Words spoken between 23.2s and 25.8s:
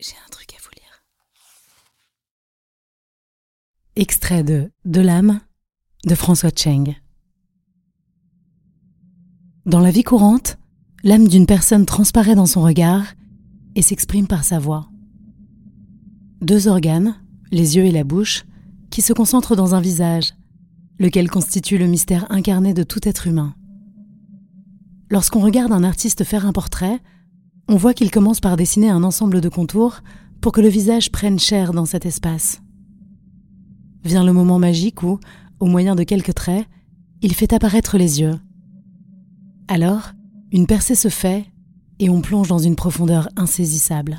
humain. Lorsqu'on regarde